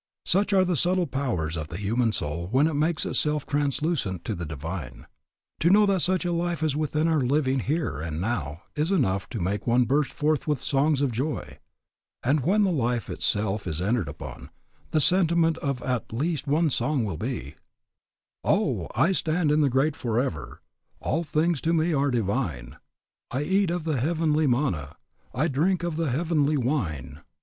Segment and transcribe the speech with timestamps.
[0.25, 4.33] Such are the subtle powers of the human soul when it makes itself translucent to
[4.33, 5.05] the Divine.
[5.59, 9.29] To know that such a life is within our living here and now is enough
[9.29, 11.59] to make one burst forth with songs of joy.
[12.23, 14.49] And when the life itself is entered upon,
[14.89, 17.53] the sentiment of at least one song will be:
[18.43, 18.87] "Oh!
[18.95, 20.63] I stand in the Great Forever,
[20.99, 22.77] All things to me are divine;
[23.29, 24.95] I eat of the heavenly manna,
[25.31, 27.21] I drink of the heavenly wine.